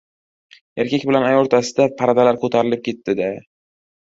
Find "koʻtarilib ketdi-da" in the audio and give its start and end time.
2.47-3.29